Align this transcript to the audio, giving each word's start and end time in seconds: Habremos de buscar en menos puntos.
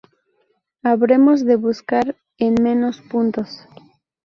Habremos 0.81 1.45
de 1.45 1.57
buscar 1.57 2.15
en 2.39 2.55
menos 2.55 2.99
puntos. 3.01 3.67